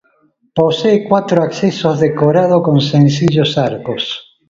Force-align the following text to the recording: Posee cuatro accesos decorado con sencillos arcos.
Posee 0.55 1.07
cuatro 1.07 1.43
accesos 1.43 1.99
decorado 1.99 2.63
con 2.63 2.81
sencillos 2.81 3.55
arcos. 3.59 4.35